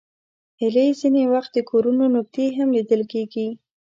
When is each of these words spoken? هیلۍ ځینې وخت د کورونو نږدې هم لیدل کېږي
هیلۍ 0.61 0.89
ځینې 0.99 1.23
وخت 1.33 1.51
د 1.53 1.59
کورونو 1.69 2.03
نږدې 2.15 2.47
هم 2.57 2.69
لیدل 2.77 3.01
کېږي 3.11 3.47